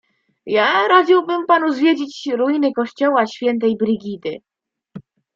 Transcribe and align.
"Ja 0.45 0.87
radziłbym 0.87 1.45
panu 1.45 1.73
zwiedzić 1.73 2.29
ruiny 2.37 2.71
kościoła 2.73 3.27
świętej 3.27 3.77
Brigidy." 3.77 4.41